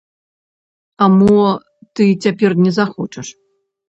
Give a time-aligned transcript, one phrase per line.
[1.05, 1.41] А мо
[1.99, 3.27] ты цяпер не захочаш?